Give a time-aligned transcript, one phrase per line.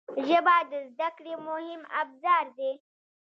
[0.27, 2.71] ژبه د زده کړې مهم ابزار دی